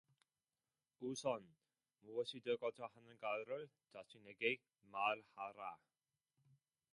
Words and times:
우선 1.01 1.47
무엇이 1.99 2.39
되고자 2.39 2.87
하는가를 2.91 3.69
자신에게 3.93 4.57
말하라. 4.91 5.77